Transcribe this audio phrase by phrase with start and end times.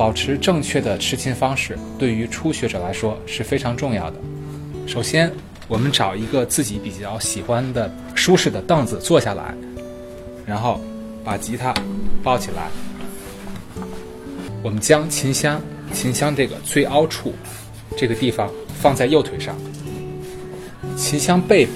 [0.00, 4.16] 保持正确的持琴方式，对于初学者来说是非常重要的。
[4.86, 5.30] 首先，
[5.68, 9.54] 我们找一个自己比较喜欢的、舒适的凳子坐下来，
[10.46, 10.80] 然后
[11.22, 11.74] 把吉他
[12.22, 12.70] 抱起来。
[14.62, 15.60] 我们将琴箱，
[15.92, 17.34] 琴箱这个最凹处
[17.94, 19.54] 这个地方放在右腿上，
[20.96, 21.72] 琴箱背部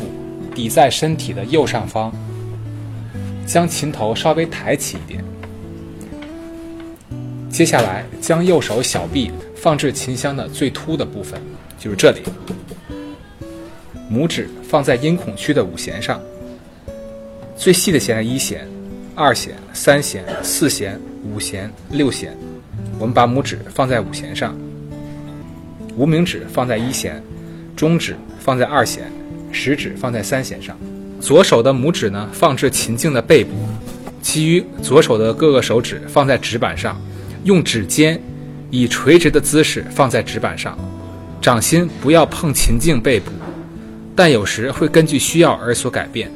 [0.54, 2.10] 抵在身体的右上方，
[3.46, 5.22] 将琴头稍微抬起一点。
[7.54, 11.40] 接下来，将右手小臂放置琴箱的最凸的部分，
[11.78, 12.20] 就是这里。
[14.10, 16.20] 拇指放在音孔区的五弦上，
[17.56, 18.66] 最细的弦是一弦、
[19.14, 22.36] 二弦、三弦、四弦、五弦、六弦。
[22.98, 24.52] 我们把拇指放在五弦上，
[25.96, 27.22] 无名指放在一弦，
[27.76, 29.04] 中指放在二弦，
[29.52, 30.76] 食指放在三弦上。
[31.20, 33.52] 左手的拇指呢，放置琴颈的背部，
[34.20, 37.00] 其余左手的各个手指放在指板上。
[37.44, 38.20] 用指尖
[38.70, 40.76] 以垂直的姿势放在指板上，
[41.40, 43.30] 掌心不要碰琴颈背部，
[44.16, 46.30] 但有时会根据需要而所改变。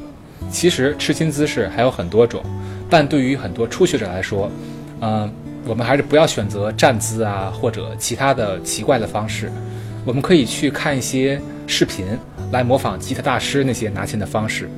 [0.51, 2.43] 其实持琴姿势还有很多种，
[2.89, 4.51] 但对于很多初学者来说，
[5.01, 5.31] 嗯，
[5.65, 9.51] 我们还是不要选择站姿啊或者其他的奇怪的方式。
[10.05, 12.05] 我们可以去看一些视频
[12.51, 14.69] 来模仿吉他大师那些拿琴的方式，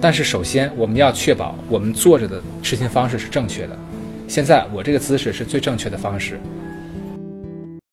[0.00, 3.78] 但是首先我们要确保我们坐着的持琴方式是正确的。
[4.30, 6.38] 现在我这个姿势是最正确的方式，